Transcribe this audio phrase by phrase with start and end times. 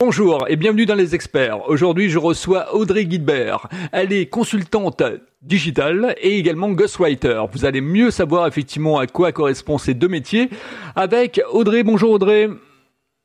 [0.00, 1.68] Bonjour et bienvenue dans les experts.
[1.68, 3.66] Aujourd'hui, je reçois Audrey Guidebert.
[3.92, 5.02] Elle est consultante
[5.42, 7.42] digitale et également ghostwriter.
[7.50, 10.50] Vous allez mieux savoir effectivement à quoi correspondent ces deux métiers
[10.94, 11.82] avec Audrey.
[11.82, 12.48] Bonjour Audrey.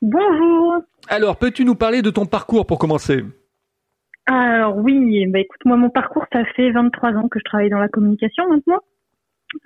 [0.02, 0.82] Bonjour.
[1.10, 3.24] Alors, peux-tu nous parler de ton parcours pour commencer?
[4.26, 7.78] Alors oui, bah écoute, moi mon parcours, ça fait 23 ans que je travaille dans
[7.78, 8.80] la communication maintenant.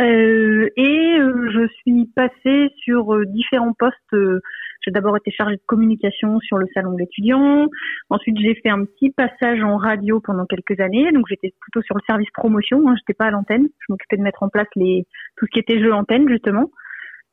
[0.01, 4.43] Euh, et euh, je suis passée sur euh, différents postes
[4.81, 7.67] j'ai d'abord été chargée de communication sur le salon de l'étudiant.
[8.09, 11.11] Ensuite, j'ai fait un petit passage en radio pendant quelques années.
[11.11, 12.87] Donc, j'étais plutôt sur le service promotion.
[12.87, 13.67] Hein, j'étais pas à l'antenne.
[13.79, 15.05] Je m'occupais de mettre en place les
[15.37, 16.71] tout ce qui était jeu antenne justement.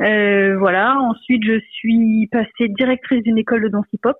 [0.03, 0.99] Euh, voilà.
[0.99, 4.17] Ensuite, je suis passée directrice d'une école de danse hip-hop.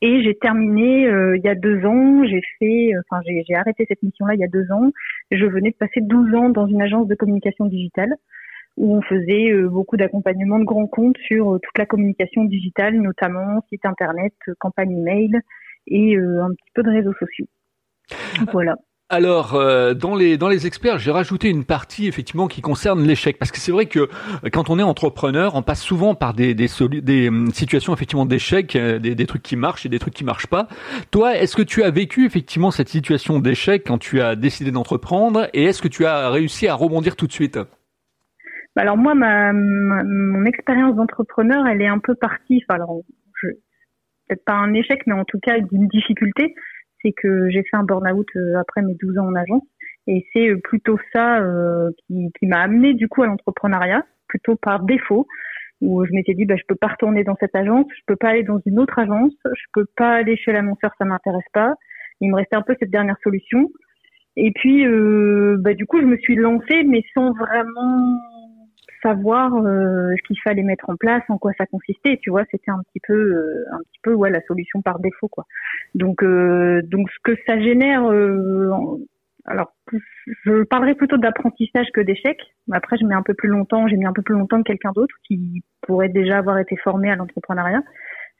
[0.00, 2.22] Et j'ai terminé euh, il y a deux ans.
[2.24, 4.92] J'ai fait, enfin, j'ai arrêté cette mission-là il y a deux ans.
[5.32, 8.14] Je venais de passer 12 ans dans une agence de communication digitale
[8.78, 12.94] où on faisait euh, beaucoup d'accompagnement de grands comptes sur euh, toute la communication digitale,
[12.94, 15.32] notamment site internet, euh, campagne email
[15.88, 17.46] et un petit peu de réseaux sociaux.
[18.52, 18.76] Voilà.
[19.08, 19.58] Alors,
[19.94, 23.58] dans les dans les experts, j'ai rajouté une partie effectivement qui concerne l'échec, parce que
[23.58, 24.10] c'est vrai que
[24.52, 26.68] quand on est entrepreneur, on passe souvent par des des,
[27.00, 30.68] des situations effectivement d'échec, des, des trucs qui marchent et des trucs qui marchent pas.
[31.10, 35.48] Toi, est-ce que tu as vécu effectivement cette situation d'échec quand tu as décidé d'entreprendre,
[35.54, 37.58] et est-ce que tu as réussi à rebondir tout de suite?
[38.78, 42.62] Alors moi, ma, mon expérience d'entrepreneur, elle est un peu partie.
[42.64, 43.02] Enfin, alors,
[44.28, 46.54] peut-être pas un échec, mais en tout cas d'une difficulté.
[47.02, 49.62] C'est que j'ai fait un burn-out euh, après mes 12 ans en agence,
[50.08, 54.56] et c'est euh, plutôt ça euh, qui, qui m'a amené du coup à l'entrepreneuriat, plutôt
[54.56, 55.28] par défaut,
[55.80, 58.30] où je m'étais dit bah je peux pas retourner dans cette agence, je peux pas
[58.30, 61.74] aller dans une autre agence, je peux pas aller chez l'annonceur, ça m'intéresse pas.
[62.20, 63.68] Il me restait un peu cette dernière solution.
[64.36, 68.20] Et puis, euh, bah, du coup, je me suis lancée, mais sans vraiment
[69.02, 72.18] savoir euh, ce qu'il fallait mettre en place, en quoi ça consistait.
[72.22, 75.28] Tu vois, c'était un petit peu, euh, un petit peu, ouais, la solution par défaut,
[75.28, 75.44] quoi.
[75.94, 78.04] Donc, euh, donc ce que ça génère,
[79.44, 79.72] alors,
[80.44, 82.38] je parlerai plutôt d'apprentissage que d'échec.
[82.70, 84.92] Après, je mets un peu plus longtemps, j'ai mis un peu plus longtemps que quelqu'un
[84.92, 87.82] d'autre qui pourrait déjà avoir été formé à l'entrepreneuriat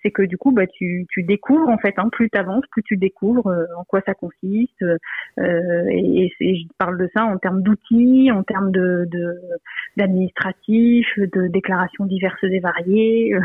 [0.03, 2.83] c'est que du coup bah tu, tu découvres en fait hein, plus tu avances plus
[2.83, 7.39] tu découvres euh, en quoi ça consiste euh, et, et, je parle de ça en
[7.39, 9.09] termes d'outils en termes de
[9.97, 13.41] d'administratif de, déclarations diverses et variées euh,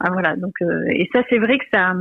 [0.12, 1.94] voilà donc euh, et ça c'est vrai que ça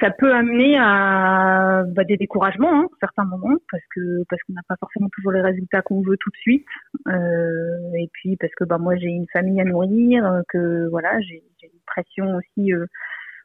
[0.00, 4.62] ça peut amener à bah, des découragements hein, certains moments parce que parce qu'on n'a
[4.68, 6.66] pas forcément toujours les résultats qu'on veut tout de suite.
[7.08, 11.42] Euh, et puis parce que bah moi j'ai une famille à nourrir que voilà j'ai
[11.62, 12.86] une pression aussi euh,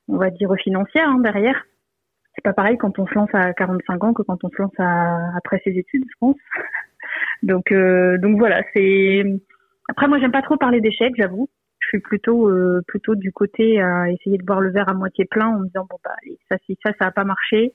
[0.07, 1.61] on va dire financière hein, derrière.
[2.35, 4.79] C'est pas pareil quand on se lance à 45 ans que quand on se lance
[4.79, 6.37] à, après ses études je pense.
[7.43, 9.23] Donc euh, donc voilà c'est
[9.89, 11.49] après moi j'aime pas trop parler d'échecs j'avoue
[11.85, 15.25] je suis plutôt euh, plutôt du côté à essayer de boire le verre à moitié
[15.25, 16.15] plein en me disant bon bah
[16.49, 17.73] ça si ça ça a pas marché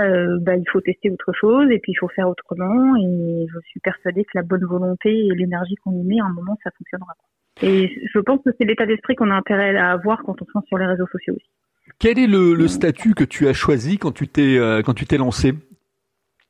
[0.00, 2.96] euh, bah il faut tester autre chose et puis il faut faire autrement.
[2.96, 6.32] Et je suis persuadée que la bonne volonté et l'énergie qu'on y met à un
[6.32, 7.14] moment ça fonctionnera.
[7.62, 10.50] Et je pense que c'est l'état d'esprit qu'on a intérêt à avoir quand on se
[10.54, 11.50] lance sur les réseaux sociaux aussi.
[11.98, 15.06] Quel est le, le statut que tu as choisi quand tu t'es euh, quand tu
[15.06, 15.54] t'es lancé?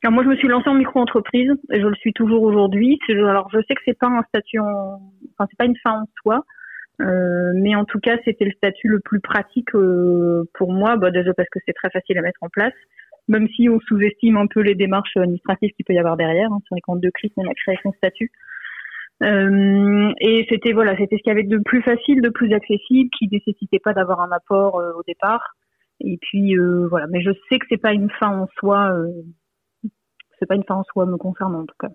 [0.03, 2.99] Alors moi, je me suis lancée en micro-entreprise et je le suis toujours aujourd'hui.
[3.09, 4.99] Alors, je sais que c'est pas un statut, en...
[5.37, 6.43] enfin, c'est pas une fin en soi,
[6.99, 11.11] euh, mais en tout cas, c'était le statut le plus pratique euh, pour moi, bah,
[11.11, 12.73] déjà parce que c'est très facile à mettre en place,
[13.27, 16.51] même si on sous-estime un peu les démarches administratives qu'il peut y avoir derrière.
[16.51, 16.59] Hein.
[16.63, 18.31] C'est vrai qu'en deux clics, on a créé son statut.
[19.23, 23.09] Euh, et c'était voilà, c'était ce qu'il y avait de plus facile, de plus accessible,
[23.17, 25.55] qui nécessitait pas d'avoir un apport au départ.
[25.99, 26.55] Et puis
[26.89, 28.95] voilà, mais je sais que c'est pas une fin en soi,
[30.39, 31.89] c'est pas une fin en soi me concernant en tout cas.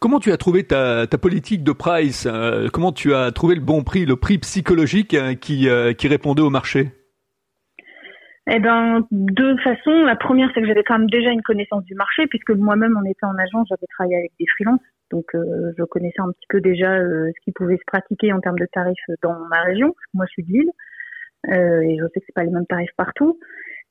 [0.00, 3.82] Comment tu as trouvé ta, politique de price euh, Comment tu as trouvé le bon
[3.82, 6.92] prix, le prix psychologique euh, qui, euh, qui répondait au marché?
[8.50, 10.04] Eh ben, deux façons.
[10.04, 13.04] La première, c'est que j'avais quand même déjà une connaissance du marché, puisque moi-même, en
[13.04, 14.80] étant en agence, j'avais travaillé avec des freelances.
[15.10, 18.66] Donc, je connaissais un petit peu déjà ce qui pouvait se pratiquer en termes de
[18.72, 19.94] tarifs dans ma région.
[20.14, 20.70] Moi, je suis de Lille.
[21.46, 23.38] et je sais que c'est pas les mêmes tarifs partout.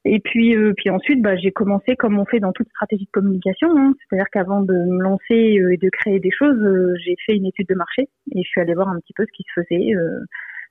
[0.09, 3.11] Et puis, euh, puis ensuite, bah, j'ai commencé comme on fait dans toute stratégie de
[3.11, 3.67] communication.
[3.77, 3.93] Hein.
[3.99, 7.45] C'est-à-dire qu'avant de me lancer euh, et de créer des choses, euh, j'ai fait une
[7.45, 9.93] étude de marché et je suis allée voir un petit peu ce qui se faisait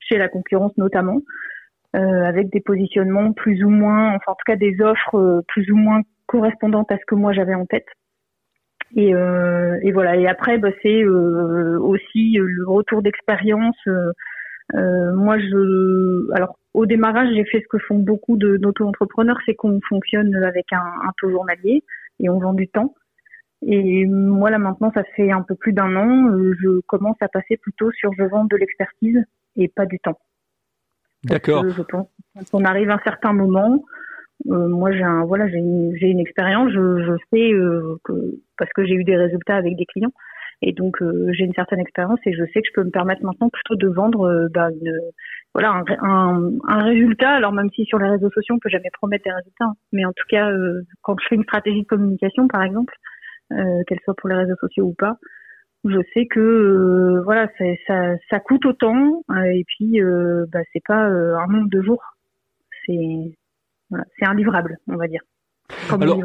[0.00, 1.20] chez la concurrence notamment,
[1.92, 6.02] avec des positionnements plus ou moins, enfin en tout cas des offres plus ou moins
[6.26, 7.86] correspondantes à ce que moi j'avais en tête.
[8.94, 10.16] Et, et voilà.
[10.16, 13.76] Et après, bah, c'est aussi le retour d'expérience.
[14.74, 20.34] moi, je, alors au démarrage, j'ai fait ce que font beaucoup d'auto-entrepreneurs, c'est qu'on fonctionne
[20.44, 21.82] avec un, taux journalier
[22.20, 22.94] et on vend du temps.
[23.62, 27.28] Et moi là maintenant, ça fait un peu plus d'un an, euh, je commence à
[27.28, 29.24] passer plutôt sur je vends de l'expertise
[29.56, 30.18] et pas du temps.
[31.24, 31.64] D'accord.
[31.66, 33.82] Je pense quand on arrive à un certain moment,
[34.50, 38.12] euh, moi j'ai un voilà j'ai une, une expérience, je, je sais euh, que
[38.58, 40.12] parce que j'ai eu des résultats avec des clients
[40.62, 43.22] et donc euh, j'ai une certaine expérience et je sais que je peux me permettre
[43.24, 44.92] maintenant plutôt de vendre bah, une,
[45.54, 47.30] voilà un, un, un, résultat.
[47.30, 49.74] Alors même si sur les réseaux sociaux on peut jamais promettre des résultats, hein.
[49.92, 50.50] mais en tout cas
[51.02, 52.94] quand je fais une stratégie de communication par exemple,
[53.50, 55.16] qu'elle soit pour les réseaux sociaux ou pas,
[55.84, 57.48] je sais que voilà
[57.86, 60.00] ça, ça coûte autant et puis
[60.52, 62.02] bah, c'est pas un nombre de jours
[62.86, 63.36] c'est
[63.90, 65.20] voilà, c'est livrable, on va dire.
[65.88, 66.20] Comme Alors,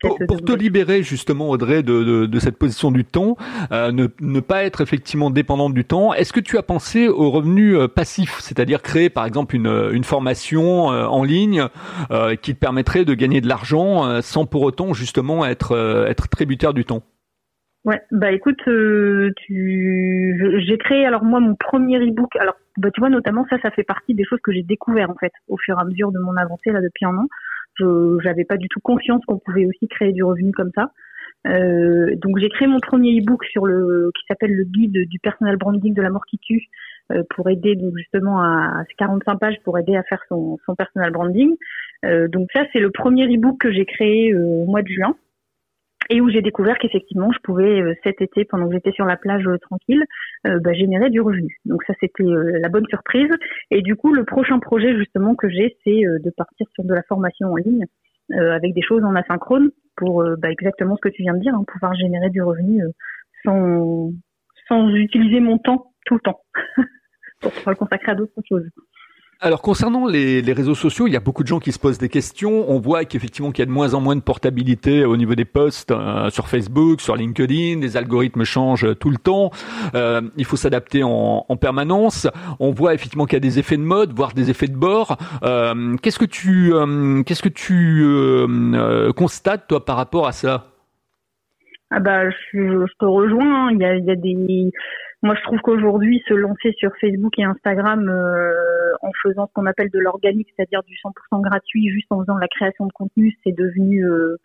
[0.00, 3.36] pour, pour te libérer justement Audrey de, de, de cette position du temps,
[3.72, 7.30] euh, ne, ne, pas être effectivement dépendante du temps, est-ce que tu as pensé aux
[7.30, 11.64] revenus euh, passifs, c'est-à-dire créer par exemple une, une formation euh, en ligne
[12.10, 15.76] euh, qui te permettrait de gagner de l'argent sans pour autant justement être,
[16.08, 17.02] être tributaire du temps?
[17.84, 18.60] Ouais, bah écoute,
[19.46, 20.62] tu...
[20.66, 22.34] j'ai créé alors moi mon premier ebook.
[22.36, 25.14] Alors bah, tu vois, notamment ça, ça fait partie des choses que j'ai découvert en
[25.14, 27.26] fait au fur et à mesure de mon avancée là depuis un an.
[27.78, 30.92] Je n'avais pas du tout conscience qu'on pouvait aussi créer du revenu comme ça.
[31.46, 35.56] Euh, donc j'ai créé mon premier e-book sur le qui s'appelle le guide du personal
[35.56, 36.66] branding de la mort qui tue
[37.12, 40.74] euh, pour aider donc justement à, à 45 pages pour aider à faire son, son
[40.74, 41.54] personal branding.
[42.04, 45.14] Euh, donc ça c'est le premier e-book que j'ai créé euh, au mois de juin
[46.10, 49.16] et où j'ai découvert qu'effectivement je pouvais euh, cet été pendant que j'étais sur la
[49.16, 50.04] plage euh, tranquille
[50.46, 51.58] euh, bah, générer du revenu.
[51.64, 53.30] Donc ça c'était la bonne surprise
[53.70, 57.02] et du coup le prochain projet justement que j'ai c'est de partir sur de la
[57.02, 57.84] formation en ligne
[58.30, 61.64] avec des choses en asynchrone pour bah, exactement ce que tu viens de dire, hein,
[61.66, 62.82] pouvoir générer du revenu
[63.42, 64.12] sans
[64.68, 66.40] sans utiliser mon temps tout le temps
[67.40, 68.68] pour pouvoir le consacrer à d'autres choses.
[69.40, 71.98] Alors concernant les, les, réseaux sociaux, il y a beaucoup de gens qui se posent
[71.98, 72.68] des questions.
[72.68, 75.44] On voit qu'effectivement qu'il y a de moins en moins de portabilité au niveau des
[75.44, 77.78] posts euh, sur Facebook, sur LinkedIn.
[77.78, 79.52] Les algorithmes changent tout le temps.
[79.94, 82.26] Euh, il faut s'adapter en, en, permanence.
[82.58, 85.16] On voit effectivement qu'il y a des effets de mode, voire des effets de bord.
[85.44, 90.66] Euh, qu'est-ce que tu euh, qu'est-ce que tu euh, constates toi par rapport à ça?
[91.92, 93.68] Ah bah je, je te rejoins.
[93.68, 93.70] Hein.
[93.70, 94.34] Il y a, il y a des
[95.22, 99.66] moi, je trouve qu'aujourd'hui, se lancer sur Facebook et Instagram euh, en faisant ce qu'on
[99.66, 103.56] appelle de l'organique, c'est-à-dire du 100% gratuit, juste en faisant la création de contenu, c'est
[103.56, 104.36] devenu euh,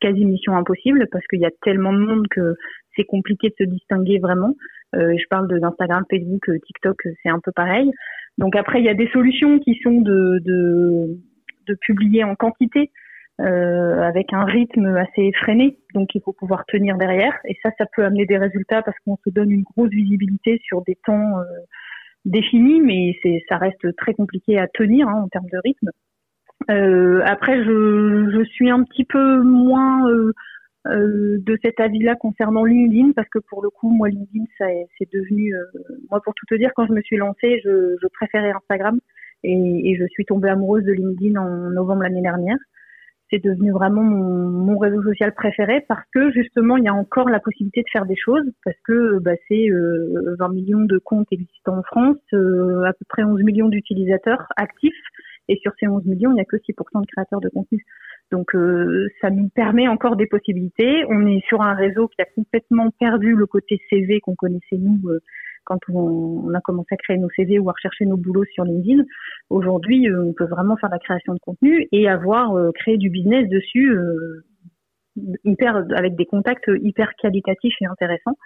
[0.00, 2.56] quasi mission impossible parce qu'il y a tellement de monde que
[2.96, 4.54] c'est compliqué de se distinguer vraiment.
[4.94, 7.90] Euh, je parle d'Instagram, Facebook, euh, TikTok, c'est un peu pareil.
[8.38, 11.20] Donc après, il y a des solutions qui sont de, de,
[11.68, 12.90] de publier en quantité
[13.42, 17.34] euh, avec un rythme assez effréné, donc il faut pouvoir tenir derrière.
[17.44, 20.82] Et ça, ça peut amener des résultats parce qu'on se donne une grosse visibilité sur
[20.82, 21.44] des temps euh,
[22.24, 25.90] définis, mais c'est ça reste très compliqué à tenir hein, en termes de rythme.
[26.70, 30.32] Euh, après, je, je, suis un petit peu moins euh,
[30.86, 34.66] euh de cet avis-là concernant LinkedIn parce que pour le coup, moi, LinkedIn, ça
[34.98, 35.64] c'est devenu, euh,
[36.10, 39.00] moi, pour tout te dire, quand je me suis lancée, je, je préférais Instagram
[39.42, 42.58] et, et, je suis tombée amoureuse de LinkedIn en novembre l'année dernière
[43.32, 47.28] c'est devenu vraiment mon, mon, réseau social préféré parce que justement il y a encore
[47.28, 51.28] la possibilité de faire des choses parce que bah, c'est euh, 20 millions de comptes
[51.30, 54.92] existants en France, euh, à peu près 11 millions d'utilisateurs actifs
[55.48, 57.84] et sur ces 11 millions il n'y a que 6% de créateurs de contenu.
[58.30, 61.04] Donc euh, ça nous permet encore des possibilités.
[61.08, 65.00] On est sur un réseau qui a complètement perdu le côté CV qu'on connaissait nous
[65.08, 65.20] euh,
[65.64, 69.04] quand on, a commencé à créer nos CV ou à rechercher nos boulots sur LinkedIn.
[69.50, 73.10] Aujourd'hui, euh, on peut vraiment faire la création de contenu et avoir euh, créé du
[73.10, 74.44] business dessus euh,
[75.44, 78.36] hyper avec des contacts hyper qualitatifs et intéressants.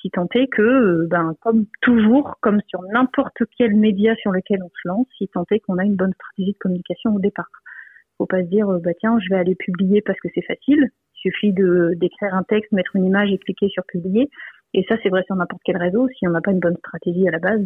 [0.00, 4.68] Si tant est que, ben, comme toujours, comme sur n'importe quel média sur lequel on
[4.68, 7.50] se lance, si tant est qu'on a une bonne stratégie de communication au départ.
[8.18, 10.88] Faut pas se dire, bah tiens, je vais aller publier parce que c'est facile.
[11.14, 14.28] Il suffit d'écrire un texte, mettre une image et cliquer sur publier.
[14.74, 16.08] Et ça, c'est vrai sur n'importe quel réseau.
[16.18, 17.60] Si on n'a pas une bonne stratégie à la base,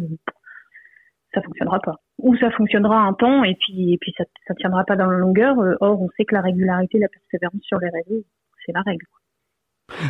[1.33, 1.95] ça fonctionnera pas.
[2.19, 5.17] Ou ça fonctionnera un temps et puis et puis ça ça tiendra pas dans la
[5.17, 5.59] longueur.
[5.59, 8.23] Euh, or, on sait que la régularité, la persévérance sur les réseaux,
[8.65, 9.05] c'est la règle.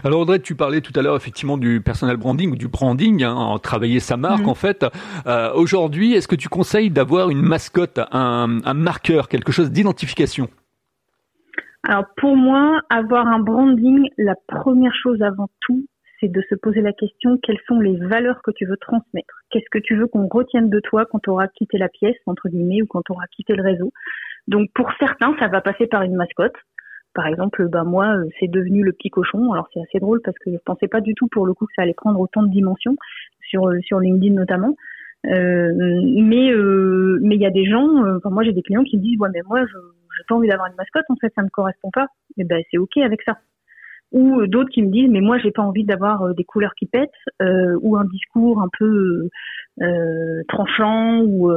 [0.03, 3.57] Alors Audrey, tu parlais tout à l'heure effectivement du personal branding ou du branding, hein,
[3.61, 4.49] travailler sa marque mhm.
[4.49, 4.85] en fait.
[5.27, 10.47] Euh, Aujourd'hui, est-ce que tu conseilles d'avoir une mascotte, un, un marqueur, quelque chose d'identification?
[11.83, 15.85] Alors pour moi, avoir un branding, la première chose avant tout,
[16.19, 19.43] c'est de se poser la question quelles sont les valeurs que tu veux transmettre?
[19.49, 22.49] Qu'est-ce que tu veux qu'on retienne de toi quand tu auras quitté la pièce, entre
[22.49, 23.91] guillemets, ou quand tu auras quitté le réseau?
[24.47, 26.55] Donc pour certains, ça va passer par une mascotte.
[27.13, 29.51] Par exemple, bah moi, euh, c'est devenu le petit cochon.
[29.51, 31.73] Alors c'est assez drôle parce que je pensais pas du tout pour le coup que
[31.75, 32.95] ça allait prendre autant de dimensions
[33.49, 34.75] sur euh, sur LinkedIn notamment.
[35.25, 38.97] Euh, mais euh, mais il y a des gens, euh, moi j'ai des clients qui
[38.97, 39.77] me disent ouais mais moi je
[40.17, 42.07] j'ai pas envie d'avoir une mascotte en fait ça me correspond pas.
[42.37, 43.37] Et ben c'est ok avec ça
[44.11, 47.09] ou d'autres qui me disent mais moi j'ai pas envie d'avoir des couleurs qui pètent
[47.81, 49.29] ou un discours un peu
[50.47, 51.51] tranchant ou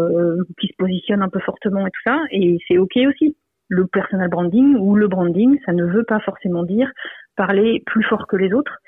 [0.58, 2.18] qui se positionne un peu fortement et tout ça.
[2.30, 3.36] Et c'est ok aussi.
[3.68, 6.90] Le personal branding ou le branding ça ne veut pas forcément dire
[7.36, 8.78] parler plus fort que les autres.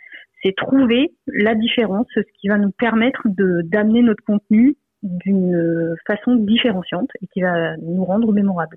[0.43, 6.35] C'est trouver la différence, ce qui va nous permettre de d'amener notre contenu d'une façon
[6.37, 8.77] différenciante et qui va nous rendre mémorable.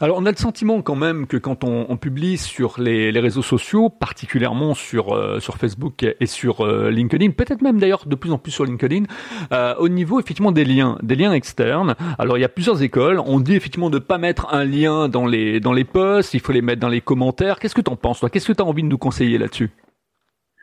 [0.00, 3.88] Alors on a le sentiment quand même que quand on, publie sur les, réseaux sociaux,
[3.88, 8.52] particulièrement sur euh, Facebook et sur euh, LinkedIn, peut-être même d'ailleurs de plus en plus
[8.52, 9.04] sur LinkedIn,
[9.52, 11.94] euh, au niveau effectivement des liens, des liens externes.
[12.18, 13.20] Alors il y a plusieurs écoles.
[13.24, 16.62] On dit effectivement de pas mettre un lien dans les dans posts, il faut les
[16.62, 17.58] mettre dans les commentaires.
[17.58, 18.30] Qu'est-ce que tu en penses toi?
[18.30, 19.70] Qu'est-ce que tu as envie de nous conseiller là-dessus?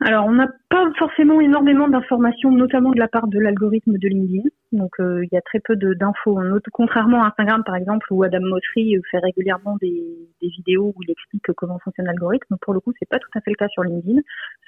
[0.01, 4.49] Alors, on n'a pas forcément énormément d'informations, notamment de la part de l'algorithme de LinkedIn.
[4.73, 6.39] Donc, euh, il y a très peu d'infos.
[6.71, 10.03] Contrairement à Instagram, par exemple, où Adam Mosseri euh, fait régulièrement des,
[10.41, 12.57] vidéos où il explique comment fonctionne l'algorithme.
[12.61, 14.19] Pour le coup, c'est pas tout à fait le cas sur LinkedIn.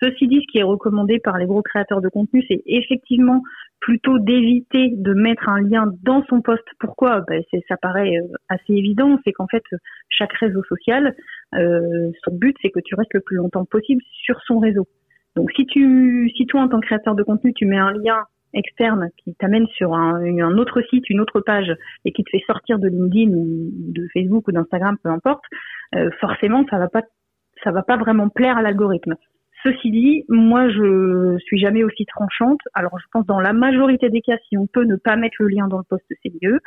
[0.01, 3.41] Ceci dit, ce qui est recommandé par les gros créateurs de contenu, c'est effectivement
[3.81, 6.67] plutôt d'éviter de mettre un lien dans son poste.
[6.79, 7.21] Pourquoi?
[7.27, 9.19] Ben, Ça paraît euh, assez évident.
[9.25, 9.63] C'est qu'en fait,
[10.09, 11.15] chaque réseau social,
[11.53, 14.88] son but, c'est que tu restes le plus longtemps possible sur son réseau.
[15.35, 18.24] Donc si tu, si toi en tant que créateur de contenu, tu mets un lien
[18.55, 21.71] externe qui t'amène sur un, autre site, une autre page
[22.05, 25.43] et qui te fait sortir de LinkedIn ou de Facebook ou d'Instagram, peu importe,
[25.93, 27.03] euh, forcément ça va pas,
[27.63, 29.15] ça va pas vraiment plaire à l'algorithme.
[29.63, 32.62] Ceci dit, moi je suis jamais aussi tranchante.
[32.74, 35.47] Alors je pense dans la majorité des cas, si on peut ne pas mettre le
[35.47, 36.59] lien dans le poste, c'est mieux.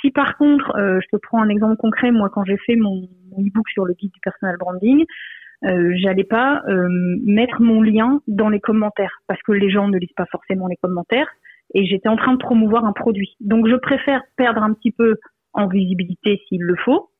[0.00, 3.08] Si par contre, euh, je te prends un exemple concret, moi quand j'ai fait mon,
[3.30, 5.04] mon e-book sur le guide du personal branding,
[5.64, 6.88] euh, j'allais pas euh,
[7.24, 10.76] mettre mon lien dans les commentaires parce que les gens ne lisent pas forcément les
[10.76, 11.28] commentaires
[11.74, 13.36] et j'étais en train de promouvoir un produit.
[13.40, 15.16] Donc je préfère perdre un petit peu
[15.52, 17.10] en visibilité s'il le faut,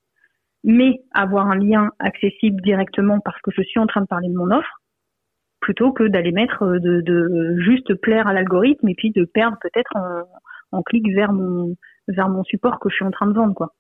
[0.64, 4.34] mais avoir un lien accessible directement parce que je suis en train de parler de
[4.34, 4.80] mon offre
[5.60, 9.56] plutôt que d'aller mettre euh, de, de, juste plaire à l'algorithme et puis de perdre
[9.60, 11.76] peut-être en, en clic vers mon
[12.08, 13.72] vers mon support que je suis en train de vendre quoi.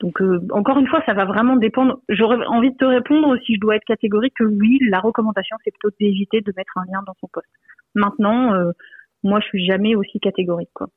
[0.00, 2.00] Donc euh, encore une fois, ça va vraiment dépendre.
[2.08, 5.72] J'aurais envie de te répondre si je dois être catégorique que oui, la recommandation c'est
[5.72, 7.48] plutôt d'éviter de mettre un lien dans son poste.
[7.94, 8.70] Maintenant, euh,
[9.24, 10.88] moi je suis jamais aussi catégorique quoi.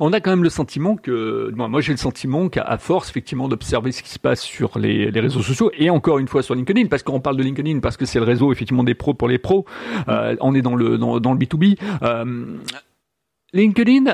[0.00, 3.92] On a quand même le sentiment que, moi j'ai le sentiment qu'à force effectivement d'observer
[3.92, 7.04] ce qui se passe sur les, réseaux sociaux et encore une fois sur LinkedIn, parce
[7.04, 9.66] qu'on parle de LinkedIn parce que c'est le réseau effectivement des pros pour les pros,
[10.08, 11.76] euh, on est dans le dans, dans le B2B.
[13.52, 14.04] LinkedIn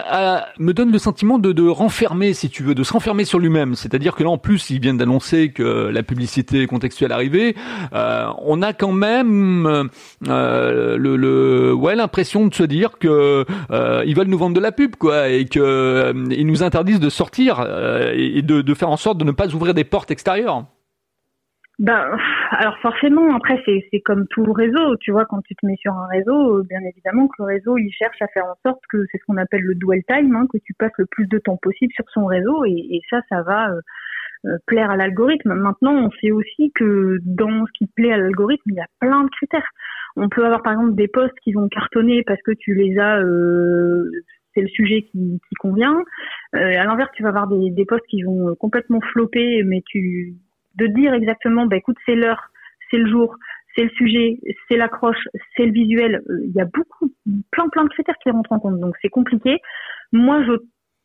[0.58, 3.74] me donne le sentiment de, de, renfermer, si tu veux, de se renfermer sur lui-même.
[3.74, 7.54] C'est-à-dire que là, en plus, ils viennent d'annoncer que la publicité contextuelle arrivait.
[7.92, 9.90] Euh, on a quand même
[10.26, 14.60] euh, le, le, ouais, l'impression de se dire que euh, ils veulent nous vendre de
[14.60, 18.74] la pub, quoi, et que euh, ils nous interdisent de sortir euh, et de, de
[18.74, 20.64] faire en sorte de ne pas ouvrir des portes extérieures.
[21.78, 22.16] Ben,
[22.52, 26.06] alors forcément, après c'est comme tout réseau, tu vois, quand tu te mets sur un
[26.06, 29.24] réseau, bien évidemment que le réseau il cherche à faire en sorte que c'est ce
[29.26, 32.08] qu'on appelle le dwell time, hein, que tu passes le plus de temps possible sur
[32.14, 33.80] son réseau, et, ça, ça va euh,
[34.46, 35.52] euh, plaire à l'algorithme.
[35.52, 39.24] Maintenant, on sait aussi que dans ce qui plaît à l'algorithme, il y a plein
[39.24, 39.68] de critères.
[40.16, 43.18] On peut avoir par exemple des posts qui vont cartonner parce que tu les as,
[43.20, 44.10] euh,
[44.54, 46.02] c'est le sujet qui, qui convient.
[46.54, 50.36] à l'inverse, tu vas avoir des, des posts qui vont complètement flopper, mais tu
[50.76, 52.50] de dire exactement, bah, écoute, c'est l'heure,
[52.90, 53.36] c'est le jour,
[53.76, 56.22] c'est le sujet, c'est l'accroche, c'est le visuel.
[56.28, 57.12] Euh, il y a beaucoup,
[57.50, 58.80] plein, plein de critères qui rentrent en compte.
[58.80, 59.58] Donc c'est compliqué.
[60.12, 60.52] Moi, je,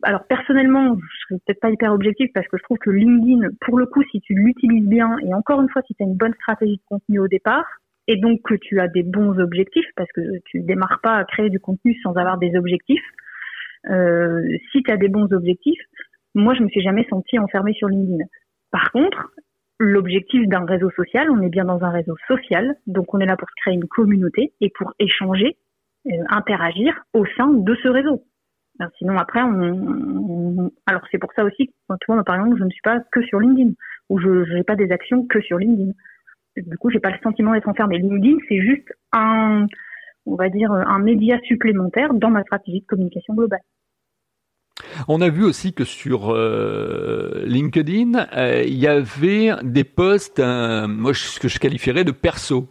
[0.03, 3.77] alors personnellement, je serais peut-être pas hyper objectif parce que je trouve que LinkedIn, pour
[3.77, 6.33] le coup, si tu l'utilises bien et encore une fois, si tu as une bonne
[6.35, 7.65] stratégie de contenu au départ
[8.07, 11.49] et donc que tu as des bons objectifs parce que tu démarres pas à créer
[11.49, 13.03] du contenu sans avoir des objectifs.
[13.89, 15.81] Euh, si tu as des bons objectifs,
[16.35, 18.23] moi, je me suis jamais sentie enfermée sur LinkedIn.
[18.71, 19.31] Par contre,
[19.81, 23.35] l'objectif d'un réseau social, on est bien dans un réseau social, donc on est là
[23.35, 25.57] pour créer une communauté et pour échanger,
[26.05, 28.23] euh, interagir au sein de ce réseau.
[28.77, 32.69] Ben, sinon après, on, alors c'est pour ça aussi que toi, par exemple, je ne
[32.69, 33.71] suis pas que sur LinkedIn
[34.09, 35.91] ou je n'ai pas des actions que sur LinkedIn.
[36.57, 37.97] Du coup, j'ai pas le sentiment d'être enfermé.
[37.97, 39.65] LinkedIn, c'est juste un,
[40.27, 43.61] on va dire, un média supplémentaire dans ma stratégie de communication globale.
[45.07, 50.87] On a vu aussi que sur euh, LinkedIn, euh, il y avait des posts, euh,
[50.87, 52.67] moi ce que je qualifierais de perso.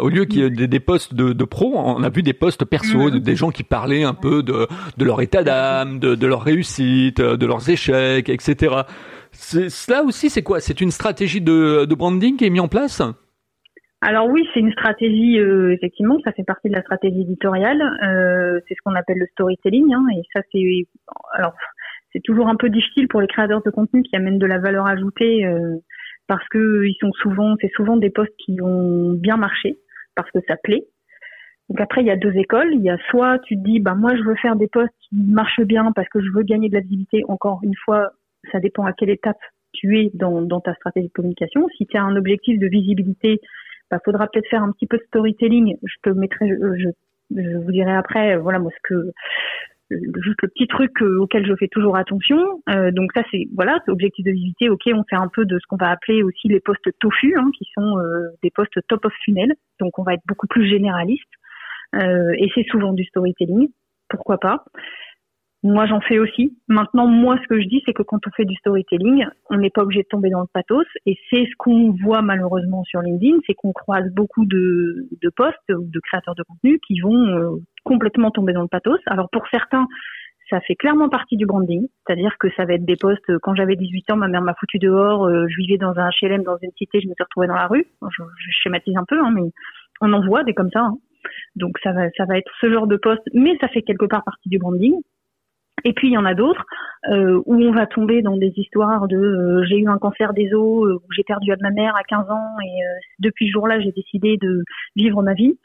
[0.00, 2.64] au lieu qu'il y ait des, posts de, de pro, on a vu des posts
[2.64, 3.20] perso, mm-hmm.
[3.20, 7.20] des gens qui parlaient un peu de, de leur état d'âme, de, de leur réussite,
[7.20, 8.82] de leurs échecs, etc.
[9.32, 10.60] Cela aussi, c'est quoi?
[10.60, 13.02] C'est une stratégie de, de branding qui est mise en place?
[14.02, 17.80] Alors oui, c'est une stratégie, euh, effectivement, ça fait partie de la stratégie éditoriale.
[18.04, 20.62] Euh, c'est ce qu'on appelle le storytelling, hein, et ça c'est,
[21.32, 21.54] alors
[22.12, 24.86] c'est toujours un peu difficile pour les créateurs de contenu qui amènent de la valeur
[24.86, 25.76] ajoutée euh,
[26.28, 29.78] parce que ils sont souvent, c'est souvent des postes qui ont bien marché
[30.14, 30.86] parce que ça plaît.
[31.68, 32.74] Donc après, il y a deux écoles.
[32.74, 35.16] Il y a soit tu te dis, bah moi je veux faire des postes qui
[35.16, 37.22] marchent bien parce que je veux gagner de la visibilité.
[37.28, 38.10] Encore une fois,
[38.52, 39.40] ça dépend à quelle étape
[39.72, 41.66] tu es dans, dans ta stratégie de communication.
[41.76, 43.40] Si tu as un objectif de visibilité,
[43.90, 45.76] bah faudra peut-être faire un petit peu de storytelling.
[45.82, 46.90] Je te mettrai, je,
[47.34, 49.12] je vous dirai après, voilà moi ce que
[49.90, 52.62] juste le petit truc euh, auquel je fais toujours attention.
[52.70, 54.68] Euh, donc ça c'est voilà, objectif de visibilité.
[54.68, 57.50] Ok, on fait un peu de ce qu'on va appeler aussi les postes tofu, hein,
[57.56, 59.54] qui sont euh, des postes top of funnel.
[59.80, 61.30] Donc on va être beaucoup plus généraliste.
[61.94, 63.68] et c'est souvent du storytelling.
[64.08, 64.64] Pourquoi pas?
[65.62, 66.56] Moi, j'en fais aussi.
[66.68, 69.70] Maintenant, moi, ce que je dis, c'est que quand on fait du storytelling, on n'est
[69.70, 70.86] pas obligé de tomber dans le pathos.
[71.06, 75.70] Et c'est ce qu'on voit malheureusement sur LinkedIn, c'est qu'on croise beaucoup de, de posts
[75.70, 79.00] ou de créateurs de contenu qui vont euh, complètement tomber dans le pathos.
[79.06, 79.86] Alors pour certains,
[80.50, 83.28] ça fait clairement partie du branding, c'est-à-dire que ça va être des posts.
[83.30, 85.24] Euh, quand j'avais 18 ans, ma mère m'a foutu dehors.
[85.24, 87.66] Euh, je vivais dans un HLM dans une cité, je me suis retrouvée dans la
[87.66, 87.86] rue.
[88.02, 88.22] Je,
[88.62, 89.50] schématise un peu, hein, mais
[90.00, 90.80] on en voit des comme ça.
[90.80, 90.96] Hein.
[91.56, 94.22] Donc ça va, ça va être ce genre de poste, mais ça fait quelque part
[94.24, 94.94] partie du branding.
[95.86, 96.64] Et puis il y en a d'autres
[97.10, 100.52] euh, où on va tomber dans des histoires de euh, j'ai eu un cancer des
[100.52, 102.80] os, euh, j'ai perdu ma mère à 15 ans et
[103.20, 104.64] depuis ce jour-là j'ai décidé de
[104.96, 105.56] vivre ma vie.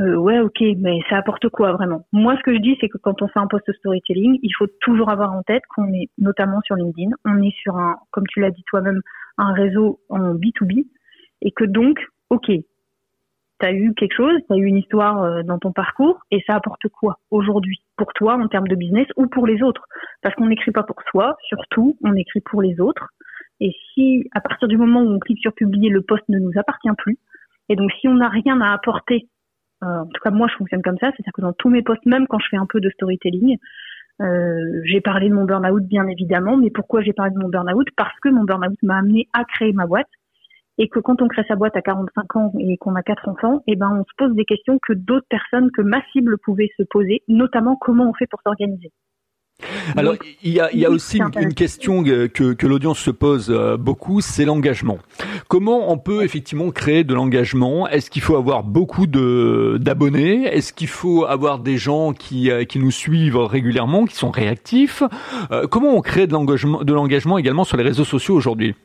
[0.00, 2.06] ouais, ok, mais ça apporte quoi vraiment?
[2.12, 4.68] Moi, ce que je dis, c'est que quand on fait un post storytelling, il faut
[4.82, 8.40] toujours avoir en tête qu'on est notamment sur LinkedIn, on est sur un, comme tu
[8.40, 9.00] l'as dit toi-même,
[9.38, 10.86] un réseau en B2B
[11.40, 12.50] et que donc, ok,
[13.60, 16.54] tu eu quelque chose, tu as eu une histoire euh, dans ton parcours et ça
[16.54, 17.78] apporte quoi aujourd'hui?
[17.96, 19.84] Pour toi en termes de business ou pour les autres?
[20.22, 23.08] Parce qu'on n'écrit pas pour soi, surtout, on écrit pour les autres.
[23.60, 26.52] Et si à partir du moment où on clique sur publier, le poste ne nous
[26.56, 27.18] appartient plus,
[27.68, 29.28] et donc si on n'a rien à apporter,
[29.82, 32.06] euh, en tout cas moi je fonctionne comme ça, c'est-à-dire que dans tous mes posts,
[32.06, 33.56] même quand je fais un peu de storytelling,
[34.20, 37.86] euh, j'ai parlé de mon burn-out bien évidemment, mais pourquoi j'ai parlé de mon burn-out?
[37.96, 40.08] Parce que mon burn-out m'a amené à créer ma boîte
[40.78, 43.62] et que quand on crée sa boîte à 45 ans et qu'on a quatre enfants,
[43.66, 46.84] eh ben on se pose des questions que d'autres personnes, que ma cible pouvait se
[46.84, 48.92] poser, notamment comment on fait pour s'organiser.
[49.96, 53.50] Alors, il y a, il y a aussi une, question que, que l'audience se pose
[53.50, 54.98] euh, beaucoup, c'est l'engagement.
[55.48, 57.88] Comment on peut effectivement créer de l'engagement?
[57.88, 60.44] Est-ce qu'il faut avoir beaucoup de d'abonnés?
[60.44, 65.02] Est-ce qu'il faut avoir des gens qui, euh, qui nous suivent régulièrement, qui sont réactifs?
[65.50, 68.76] Euh, Comment on crée de l'engagement, de l'engagement également sur les réseaux sociaux aujourd'hui?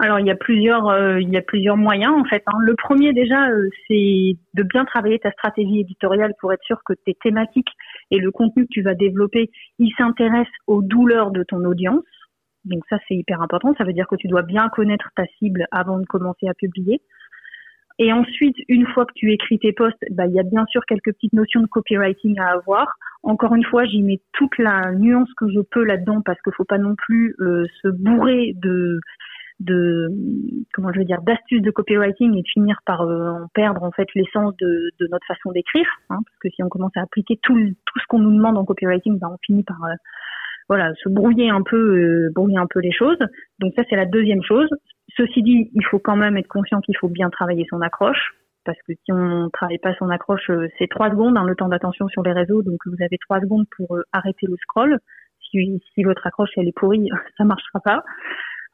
[0.00, 2.42] Alors il y a plusieurs, euh, il y a plusieurs moyens en fait.
[2.46, 2.58] Hein.
[2.60, 6.94] Le premier déjà, euh, c'est de bien travailler ta stratégie éditoriale pour être sûr que
[7.04, 7.68] tes thématiques
[8.10, 12.04] et le contenu que tu vas développer, il s'intéresse aux douleurs de ton audience.
[12.64, 13.74] Donc ça c'est hyper important.
[13.76, 17.02] Ça veut dire que tu dois bien connaître ta cible avant de commencer à publier.
[17.98, 20.80] Et ensuite, une fois que tu écris tes posts, bah, il y a bien sûr
[20.88, 22.86] quelques petites notions de copywriting à avoir.
[23.22, 26.64] Encore une fois, j'y mets toute la nuance que je peux là-dedans parce qu'il faut
[26.64, 29.00] pas non plus euh, se bourrer de
[29.60, 30.08] de
[30.72, 33.90] comment je veux dire d'astuces de copywriting et de finir par euh, en perdre en
[33.92, 37.38] fait l'essence de, de, notre façon d'écrire hein, parce que si on commence à appliquer
[37.42, 39.94] tout, tout ce qu'on nous demande en copywriting ben on finit par euh,
[40.68, 43.18] voilà se brouiller un peu euh, brouiller un peu les choses.
[43.58, 44.68] Donc ça c'est la deuxième chose.
[45.16, 48.32] Ceci dit il faut quand même être conscient qu'il faut bien travailler son accroche
[48.64, 52.08] parce que si on travaille pas son accroche c'est trois secondes hein, le temps d'attention
[52.08, 54.98] sur les réseaux donc vous avez trois secondes pour arrêter le scroll.
[55.50, 58.02] Si, si votre accroche elle est pourrie ça marchera pas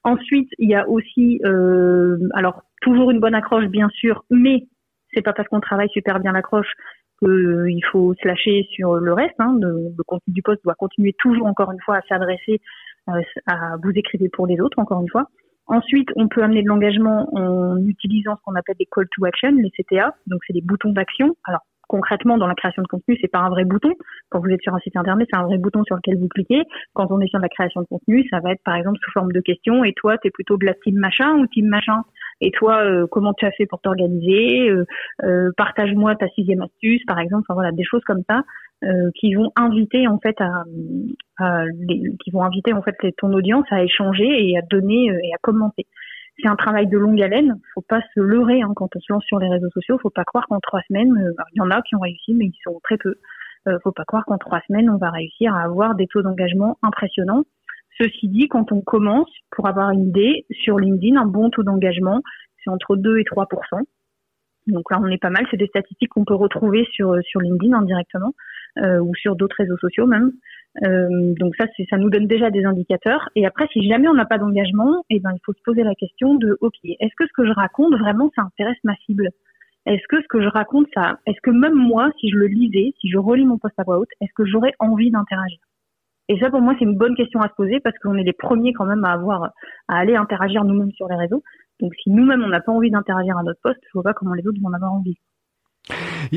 [0.06, 4.68] Ensuite, il y a aussi, euh, alors toujours une bonne accroche bien sûr, mais
[5.12, 6.72] c'est pas parce qu'on travaille super bien l'accroche
[7.18, 9.34] qu'il euh, faut se lâcher sur le reste.
[9.40, 12.60] Hein, le, contenu du poste doit continuer toujours encore une fois à s'adresser
[13.08, 15.26] euh, à vous écrivez pour les autres encore une fois.
[15.66, 19.50] Ensuite, on peut amener de l'engagement en utilisant ce qu'on appelle des call to action,
[19.56, 20.14] les CTA.
[20.28, 21.36] Donc, c'est des boutons d'action.
[21.42, 23.92] Alors, concrètement, dans la création de contenu, c'est pas un vrai bouton.
[24.30, 26.62] Quand vous êtes sur un site internet, c'est un vrai bouton sur lequel vous cliquez.
[26.94, 29.32] Quand on est sur la création de contenu, ça va être par exemple sous forme
[29.32, 29.84] de questions.
[29.84, 32.02] Et toi, tu plutôt de la team machin ou team machin?
[32.40, 34.68] Et toi, euh, comment tu as fait pour t'organiser?
[34.68, 34.84] Euh,
[35.24, 37.44] euh, Partage-moi ta sixième astuce, par exemple.
[37.48, 38.42] Enfin voilà, des choses comme ça
[39.18, 40.62] qui vont inviter en fait à,
[42.22, 45.86] qui vont inviter en fait ton audience à échanger et à donner et à commenter
[46.38, 47.58] c'est un travail de longue haleine.
[47.74, 49.98] Faut pas se leurrer hein, quand on se lance sur les réseaux sociaux.
[50.00, 52.46] Faut pas croire qu'en trois semaines, euh, il y en a qui ont réussi, mais
[52.46, 53.14] ils sont très peu.
[53.68, 56.78] Euh, faut pas croire qu'en trois semaines, on va réussir à avoir des taux d'engagement
[56.82, 57.44] impressionnants.
[57.98, 62.20] Ceci dit, quand on commence, pour avoir une idée, sur LinkedIn, un bon taux d'engagement,
[62.62, 63.84] c'est entre 2 et 3%
[64.66, 65.46] donc là, on est pas mal.
[65.50, 68.34] C'est des statistiques qu'on peut retrouver sur sur LinkedIn indirectement
[68.78, 70.32] euh, ou sur d'autres réseaux sociaux même.
[70.84, 73.28] Euh, donc ça, ça nous donne déjà des indicateurs.
[73.34, 75.94] Et après, si jamais on n'a pas d'engagement, eh ben il faut se poser la
[75.94, 79.30] question de OK, est-ce que ce que je raconte vraiment ça intéresse ma cible?
[79.86, 82.92] Est-ce que ce que je raconte ça, est-ce que même moi, si je le lisais,
[83.00, 85.58] si je relis mon post à voix haute, est-ce que j'aurais envie d'interagir?
[86.28, 88.32] Et ça, pour moi, c'est une bonne question à se poser parce qu'on est les
[88.32, 89.52] premiers quand même à avoir,
[89.86, 91.44] à aller interagir nous-mêmes sur les réseaux.
[91.80, 94.34] Donc, si nous-mêmes, on n'a pas envie d'interagir à notre poste, je vois pas comment
[94.34, 95.16] les autres vont en avoir envie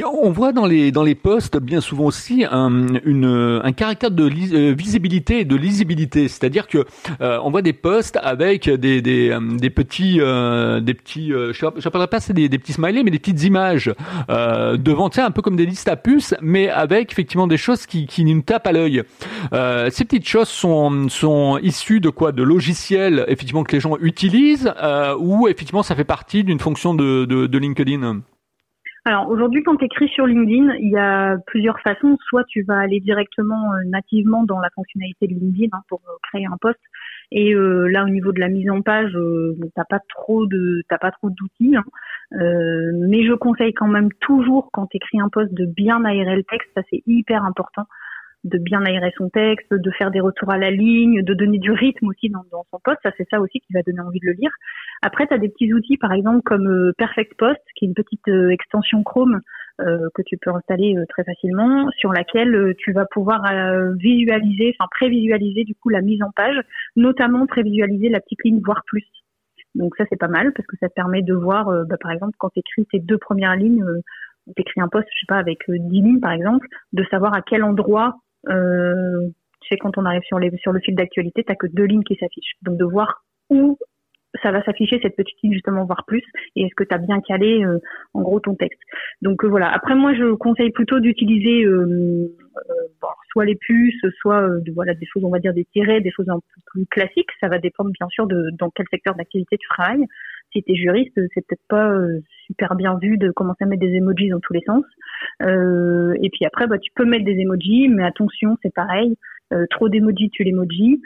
[0.06, 4.24] on voit dans les dans les posts bien souvent aussi un, une, un caractère de
[4.24, 6.86] euh, visibilité et de lisibilité, c'est-à-dire que
[7.22, 11.90] euh, on voit des posts avec des des, euh, des petits des petits je ne
[11.90, 13.94] parlerai pas c'est des, petits smileys mais des petites images
[14.30, 18.06] devant ça un peu comme des listes à puces mais avec effectivement des choses qui
[18.06, 19.04] qui nous tapent à l'œil.
[19.52, 22.32] ces petites choses sont sont issues de quoi?
[22.32, 24.72] De logiciels effectivement que les gens utilisent
[25.20, 28.22] ou effectivement ça fait partie d'une fonction de, de, de LinkedIn?
[29.10, 32.16] Alors aujourd'hui, quand tu écris sur LinkedIn, il y a plusieurs façons.
[32.30, 36.12] Soit tu vas aller directement euh, nativement dans la fonctionnalité de LinkedIn hein, pour euh,
[36.30, 36.80] créer un poste.
[37.32, 40.84] Et euh, là, au niveau de la mise en page, euh, t'as pas trop de
[40.90, 41.76] t'as pas trop d'outils.
[41.76, 41.84] Hein.
[43.10, 46.44] mais je conseille quand même toujours quand tu écris un poste de bien aérer le
[46.44, 46.70] texte.
[46.76, 47.86] Ça c'est hyper important
[48.46, 51.72] de bien aérer son texte, de faire des retours à la ligne, de donner du
[51.72, 53.00] rythme aussi dans, dans son poste.
[53.04, 54.52] Ça, c'est ça aussi qui va donner envie de le lire.
[55.02, 57.94] Après, tu as des petits outils, par exemple, comme euh, Perfect Post, qui est une
[57.94, 59.40] petite euh, extension Chrome
[59.82, 63.42] euh, que tu peux installer très facilement, sur laquelle tu vas pouvoir
[63.98, 66.60] visualiser, enfin prévisualiser du coup la mise en page,
[66.98, 69.06] notamment prévisualiser la petite ligne voir plus.
[69.76, 72.34] Donc ça c'est pas mal parce que ça te permet de voir, bah, par exemple,
[72.40, 73.86] quand tu écris tes deux premières lignes,
[74.48, 77.42] tu écris un post, je sais pas, avec 10 lignes par exemple, de savoir à
[77.42, 79.28] quel endroit euh,
[79.62, 82.56] tu sais, quand on arrive sur, le fil d'actualité, t'as que deux lignes qui s'affichent.
[82.62, 83.78] Donc de voir où
[84.44, 86.24] ça va s'afficher cette petite ligne justement voir plus
[86.56, 87.80] et est-ce que tu as bien calé euh,
[88.14, 88.80] en gros ton texte.
[89.24, 89.72] Donc euh, voilà.
[89.72, 92.32] Après moi je conseille plutôt d'utiliser euh,
[93.32, 96.36] soit les puces soit voilà des choses on va dire des tirets des choses un
[96.36, 97.32] peu plus classiques.
[97.40, 100.06] Ça va dépendre bien sûr de dans quel secteur d'activité tu travailles
[100.52, 101.94] si tu es juriste c'est peut-être pas
[102.46, 104.84] super bien vu de commencer à mettre des emojis dans tous les sens
[105.42, 109.16] et puis après bah tu peux mettre des emojis mais attention c'est pareil
[109.70, 111.02] trop d'emojis tu l'emoji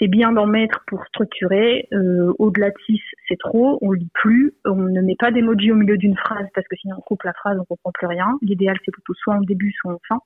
[0.00, 1.86] c'est bien d'en mettre pour structurer.
[1.92, 5.74] Euh, au-delà de 6, c'est trop, on lit plus, on ne met pas d'emoji au
[5.74, 8.38] milieu d'une phrase parce que sinon on coupe la phrase, on comprend plus rien.
[8.42, 10.18] L'idéal c'est plutôt soit en début, soit en fin.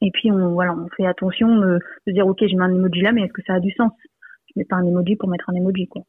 [0.00, 3.12] Et puis on voilà, on fait attention de dire ok, je mets un emoji là,
[3.12, 3.92] mais est-ce que ça a du sens?
[4.46, 6.02] Je mets pas un emoji pour mettre un emoji quoi.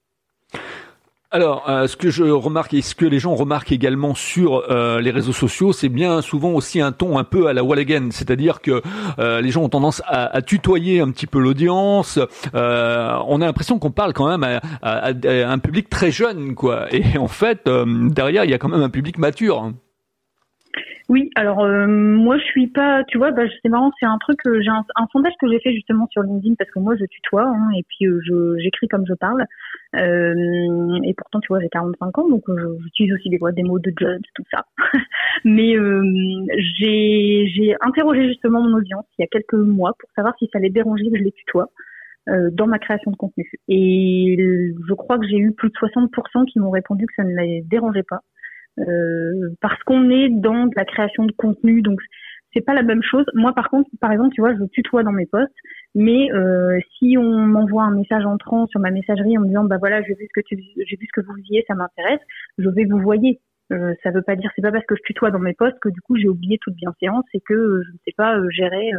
[1.33, 5.01] Alors, euh, ce que je remarque et ce que les gens remarquent également sur euh,
[5.01, 8.09] les réseaux sociaux, c'est bien souvent aussi un ton un peu à la wall again,
[8.11, 8.83] c'est-à-dire que
[9.17, 12.19] euh, les gens ont tendance à, tutoyer un petit peu l'audience.
[12.53, 16.85] on a l'impression qu'on parle quand même à, un public très jeune, quoi.
[16.93, 19.71] Et en fait, derrière, il y a quand même un public mature.
[21.13, 24.39] Oui, alors euh, moi je suis pas, tu vois, bah, c'est marrant, c'est un truc,
[24.45, 27.69] j'ai un, sondage que j'ai fait justement sur LinkedIn parce que moi je tutoie hein,
[27.77, 29.45] et puis euh, j'écris comme je parle
[29.95, 32.41] euh, et pourtant tu vois j'ai 45 ans donc
[32.81, 34.65] j'utilise aussi des, des mots de judge tout ça.
[35.45, 35.75] Mais
[36.79, 40.57] j'ai j'ai interrogé justement mon audience il y a quelques mois pour savoir si ça
[40.57, 41.69] les dérangeait que je les tutoie.
[42.25, 43.51] dans ma création de contenu.
[43.67, 47.35] Et je crois que j'ai eu plus de 60% qui m'ont répondu que ça ne
[47.35, 48.21] les dérangeait pas.
[48.79, 51.99] Euh, parce qu'on est dans la création de contenu, donc
[52.53, 53.25] c'est pas la même chose.
[53.33, 55.53] Moi, par contre, par exemple, tu vois, je tutoie dans mes posts,
[55.95, 59.77] mais euh, si on m'envoie un message entrant sur ma messagerie en me disant, bah
[59.79, 62.21] voilà, j'ai vu ce que tu, j'ai vu ce que vous disiez, ça m'intéresse,
[62.57, 63.39] je vais vous voyer.
[63.71, 65.89] Euh, ça veut pas dire, c'est pas parce que je tutoie dans mes posts que
[65.89, 68.91] du coup j'ai oublié toute bienséance et que euh, je ne sais pas euh, gérer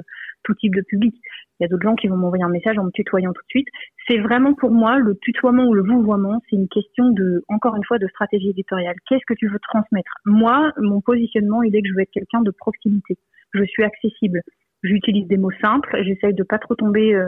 [0.43, 1.15] tout type de public.
[1.59, 3.51] Il y a d'autres gens qui vont m'envoyer un message en me tutoyant tout de
[3.51, 3.69] suite.
[4.09, 7.85] C'est vraiment pour moi le tutoiement ou le vouvoiement, c'est une question de, encore une
[7.85, 8.97] fois, de stratégie éditoriale.
[9.09, 10.13] Qu'est-ce que tu veux transmettre?
[10.25, 13.17] Moi, mon positionnement, il est que je veux être quelqu'un de proximité.
[13.53, 14.41] Je suis accessible.
[14.83, 15.97] J'utilise des mots simples.
[16.03, 17.15] J'essaye de pas trop tomber.
[17.15, 17.27] Euh,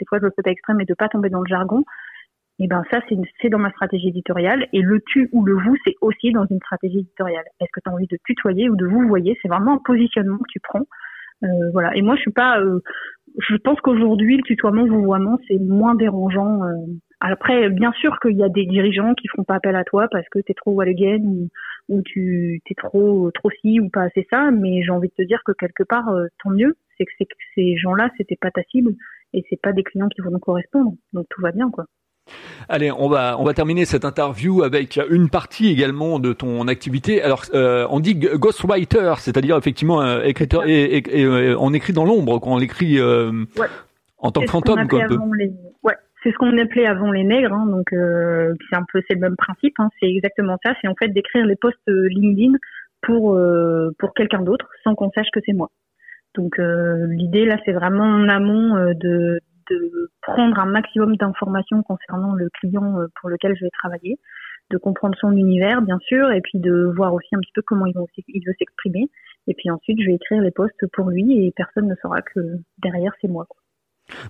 [0.00, 1.84] des fois, je le fais pas exprès, mais de pas tomber dans le jargon.
[2.60, 3.00] Et ben ça,
[3.40, 4.66] c'est dans ma stratégie éditoriale.
[4.72, 7.44] Et le tu ou le vous, c'est aussi dans une stratégie éditoriale.
[7.60, 9.38] Est-ce que tu as envie de tutoyer ou de vous voyez?
[9.42, 10.84] C'est vraiment un positionnement que tu prends.
[11.44, 11.94] Euh, voilà.
[11.96, 12.60] Et moi, je suis pas.
[12.60, 12.80] Euh,
[13.38, 16.64] je pense qu'aujourd'hui, le tutoiement, vouvoiement, c'est moins dérangeant.
[16.64, 16.74] Euh.
[17.20, 20.28] Après, bien sûr qu'il y a des dirigeants qui feront pas appel à toi parce
[20.28, 21.48] que tu es trop walligan ou,
[21.88, 24.50] ou tu t'es trop trop ci ou pas assez ça.
[24.50, 26.10] Mais j'ai envie de te dire que quelque part,
[26.42, 26.76] tant mieux.
[26.96, 28.94] C'est que, que ces gens-là, c'était pas ta cible
[29.32, 30.92] et c'est pas des clients qui vont nous correspondre.
[31.12, 31.84] Donc tout va bien, quoi.
[32.68, 37.22] Allez, on va on va terminer cette interview avec une partie également de ton activité.
[37.22, 42.38] Alors, euh, on dit ghostwriter, c'est-à-dire effectivement euh, écriteur et, euh, on écrit dans l'ombre,
[42.40, 44.86] quand on écrit en tant que fantôme.
[45.82, 49.20] Ouais, c'est ce qu'on appelait avant les nègres, hein, donc c'est un peu c'est le
[49.20, 49.74] même principe.
[49.78, 50.74] Hein, c'est exactement ça.
[50.80, 52.52] C'est en fait d'écrire les posts LinkedIn
[53.02, 53.38] pour
[53.98, 55.70] pour quelqu'un d'autre sans qu'on sache que c'est moi.
[56.34, 62.48] Donc l'idée là, c'est vraiment en amont de de prendre un maximum d'informations concernant le
[62.50, 64.18] client euh, pour lequel je vais travailler,
[64.70, 67.86] de comprendre son univers bien sûr, et puis de voir aussi un petit peu comment
[67.86, 69.08] il veut s'exprimer.
[69.46, 72.40] Et puis ensuite, je vais écrire les posts pour lui et personne ne saura que
[72.82, 73.46] derrière c'est moi.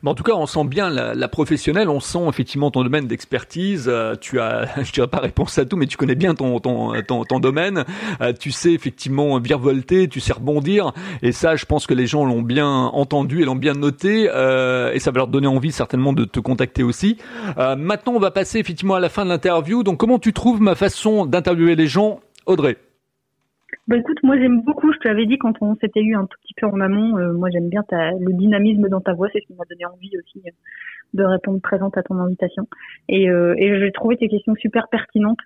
[0.05, 3.87] En tout cas, on sent bien la, la, professionnelle, on sent effectivement ton domaine d'expertise.
[3.89, 7.01] Euh, tu as, je dirais pas réponse à tout, mais tu connais bien ton ton
[7.03, 7.85] ton, ton domaine.
[8.21, 12.25] Euh, tu sais effectivement virevolter, tu sais rebondir, et ça, je pense que les gens
[12.25, 16.13] l'ont bien entendu et l'ont bien noté, euh, et ça va leur donner envie certainement
[16.13, 17.19] de te contacter aussi.
[17.57, 19.83] maintenant, on va passer effectivement à la fin de l'interview.
[19.83, 22.77] Donc, comment tu trouves ma façon d'interviewer les gens, Audrey?
[23.89, 26.37] Bah écoute, moi j'aime beaucoup, je te l'avais dit quand on s'était eu un tout
[26.43, 29.41] petit peu en amont, euh, moi j'aime bien ta, le dynamisme dans ta voix, c'est
[29.41, 30.51] ce qui m'a donné envie aussi euh,
[31.15, 32.69] de répondre présente à ton invitation.
[33.09, 35.41] Et, euh, et j'ai trouvé tes questions super pertinentes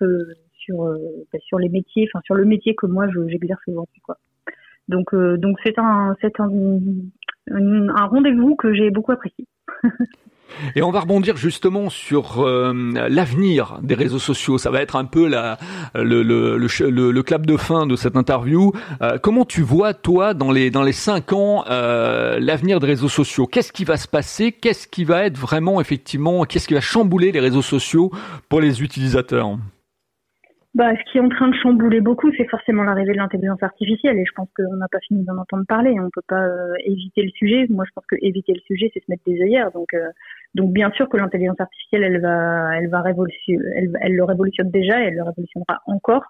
[0.57, 0.83] sur
[1.31, 4.17] bah, sur les métiers, enfin sur le métier que moi j'exerce aujourd'hui quoi.
[4.89, 6.13] Donc donc c'est un
[7.49, 9.47] un, un rendez-vous que j'ai beaucoup apprécié.
[10.75, 12.73] Et on va rebondir justement sur euh,
[13.09, 14.57] l'avenir des réseaux sociaux.
[14.57, 15.57] Ça va être un peu la,
[15.95, 18.71] le, le, le, le clap de fin de cette interview.
[19.01, 23.09] Euh, comment tu vois, toi, dans les, dans les cinq ans, euh, l'avenir des réseaux
[23.09, 23.47] sociaux?
[23.47, 24.51] Qu'est-ce qui va se passer?
[24.51, 28.11] Qu'est-ce qui va être vraiment, effectivement, qu'est-ce qui va chambouler les réseaux sociaux
[28.49, 29.57] pour les utilisateurs?
[30.75, 34.17] Bah, ce qui est en train de chambouler beaucoup, c'est forcément l'arrivée de l'intelligence artificielle,
[34.17, 35.95] et je pense qu'on n'a pas fini d'en entendre parler.
[35.99, 36.47] On peut pas
[36.85, 37.67] éviter le sujet.
[37.69, 39.71] Moi, je pense que éviter le sujet, c'est se mettre des œillères.
[39.71, 39.95] Donc,
[40.55, 44.71] donc bien sûr que l'intelligence artificielle, elle va, elle va révolutionner, elle, elle, le révolutionne
[44.71, 46.23] déjà et elle le révolutionnera encore.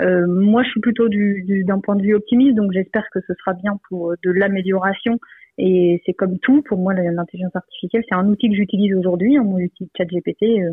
[0.00, 3.20] Euh, moi, je suis plutôt du, du, d'un point de vue optimiste, donc j'espère que
[3.26, 5.18] ce sera bien pour de l'amélioration.
[5.58, 9.38] Et c'est comme tout, pour moi, l'intelligence artificielle, c'est un outil que j'utilise aujourd'hui.
[9.38, 10.72] Moi, j'utilise ChatGPT euh,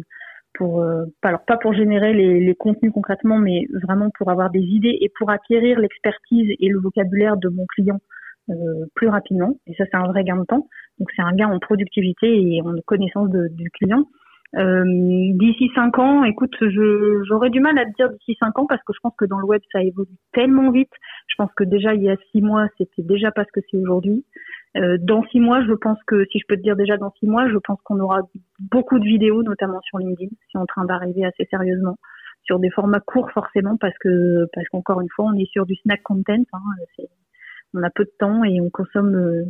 [0.58, 4.62] pour, euh, alors pas pour générer les, les, contenus concrètement, mais vraiment pour avoir des
[4.62, 8.00] idées et pour acquérir l'expertise et le vocabulaire de mon client
[8.50, 9.56] euh, plus rapidement.
[9.68, 10.68] Et ça, c'est un vrai gain de temps.
[11.00, 14.06] Donc, c'est un gain en productivité et en connaissance de, du client.
[14.56, 14.84] Euh,
[15.34, 16.56] d'ici cinq ans, écoute,
[17.28, 19.39] j'aurais du mal à te dire d'ici cinq ans parce que je pense que dans
[19.39, 20.91] le web, ça évolue tellement vite.
[21.28, 23.78] Je pense que déjà, il y a six mois, c'était déjà pas ce que c'est
[23.78, 24.24] aujourd'hui.
[24.76, 27.28] Euh, dans six mois, je pense que, si je peux te dire déjà dans six
[27.28, 28.22] mois, je pense qu'on aura
[28.60, 30.32] beaucoup de vidéos, notamment sur LinkedIn.
[30.52, 31.98] C'est en train d'arriver assez sérieusement
[32.44, 35.76] sur des formats courts forcément parce que parce qu'encore une fois, on est sur du
[35.76, 36.44] snack content.
[36.54, 36.60] Hein,
[37.74, 39.44] on a peu de temps et on consomme, euh,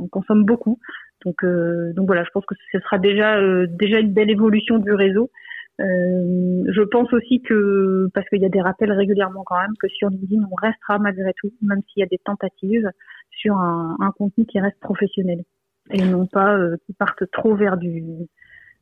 [0.00, 0.78] on consomme beaucoup.
[1.24, 4.78] Donc, euh, donc voilà, je pense que ce sera déjà euh, déjà une belle évolution
[4.78, 5.30] du réseau.
[5.78, 10.08] je pense aussi que parce qu'il y a des rappels régulièrement quand même que sur
[10.10, 12.90] LinkedIn on restera malgré tout, même s'il y a des tentatives
[13.40, 15.44] sur un, contenu qui reste professionnel
[15.90, 18.02] et non pas qui parte trop vers du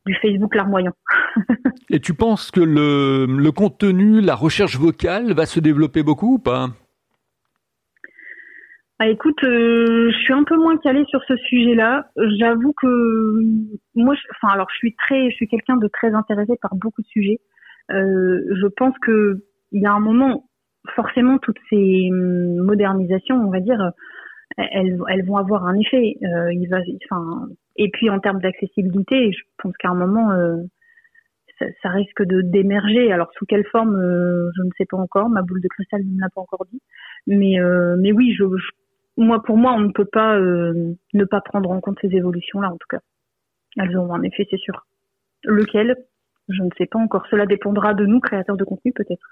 [0.07, 0.95] du Facebook larmoyant.
[1.91, 6.39] et tu penses que le, le contenu, la recherche vocale va se développer beaucoup ou
[6.39, 6.69] pas?
[8.99, 12.11] Ah, écoute, euh, je suis un peu moins calée sur ce sujet-là.
[12.39, 12.87] J'avoue que
[13.95, 17.03] moi, je, enfin, alors je suis très, je suis quelqu'un de très intéressé par beaucoup
[17.03, 17.41] de sujets.
[17.91, 20.49] Euh, je pense que il y a un moment,
[20.95, 23.93] forcément, toutes ces hum, modernisations, on va dire,
[24.57, 26.17] elles, elles vont avoir un effet.
[26.23, 30.57] Euh, il va, enfin, et puis en termes d'accessibilité, je pense qu'à un moment, euh,
[31.59, 33.13] ça, ça, risque de d'émerger.
[33.13, 35.29] Alors sous quelle forme, euh, je ne sais pas encore.
[35.29, 36.81] Ma boule de cristal ne me l'a pas encore dit.
[37.27, 37.57] Mais,
[37.99, 38.71] mais oui, je, je
[39.17, 42.69] moi, pour moi, on ne peut pas euh, ne pas prendre en compte ces évolutions-là,
[42.69, 43.01] en tout cas.
[43.79, 44.87] Elles ont un effet, c'est sûr.
[45.45, 45.97] Lequel?
[46.49, 47.25] Je ne sais pas encore.
[47.31, 49.23] Cela dépendra de nous, créateurs de contenu, peut-être.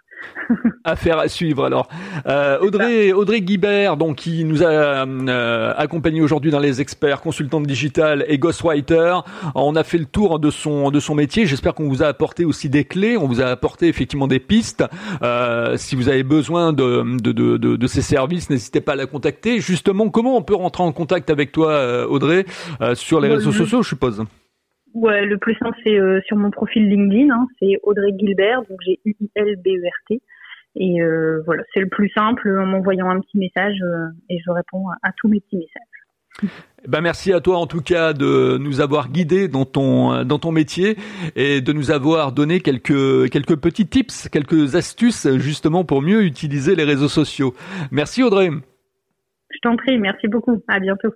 [0.84, 1.64] Affaire à suivre.
[1.64, 1.88] Alors,
[2.26, 4.66] euh, Audrey, Audrey Guibert, donc qui nous a
[5.06, 9.16] euh, accompagnés aujourd'hui dans les experts, consultante digitale et ghostwriter.
[9.54, 11.46] On a fait le tour de son de son métier.
[11.46, 13.16] J'espère qu'on vous a apporté aussi des clés.
[13.16, 14.84] On vous a apporté effectivement des pistes.
[15.22, 18.96] Euh, si vous avez besoin de de, de, de, de ces services, n'hésitez pas à
[18.96, 19.60] la contacter.
[19.60, 22.44] Justement, comment on peut rentrer en contact avec toi, euh, Audrey,
[22.80, 24.24] euh, sur les réseaux sociaux, je suppose?
[24.94, 27.34] Ouais, le plus simple, c'est euh, sur mon profil LinkedIn.
[27.34, 30.22] Hein, c'est Audrey Gilbert, donc j'ai U-I-L-B-E-R-T.
[30.76, 34.50] Et euh, voilà, c'est le plus simple en m'envoyant un petit message euh, et je
[34.50, 36.50] réponds à, tous mes petits messages.
[36.84, 40.40] Eh ben merci à toi en tout cas de nous avoir guidés dans ton dans
[40.40, 40.96] ton métier
[41.36, 46.74] et de nous avoir donné quelques quelques petits tips, quelques astuces justement pour mieux utiliser
[46.74, 47.54] les réseaux sociaux.
[47.92, 48.50] Merci Audrey.
[48.50, 50.60] Je t'en prie, merci beaucoup.
[50.66, 51.14] À bientôt.